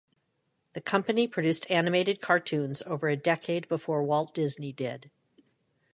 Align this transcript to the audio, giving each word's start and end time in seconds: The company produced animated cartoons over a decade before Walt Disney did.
The 0.73 0.81
company 0.81 1.27
produced 1.27 1.69
animated 1.69 2.21
cartoons 2.21 2.81
over 2.87 3.07
a 3.07 3.15
decade 3.15 3.67
before 3.67 4.01
Walt 4.03 4.33
Disney 4.33 4.71
did. 4.73 5.11